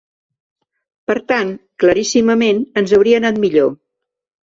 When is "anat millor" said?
3.25-3.75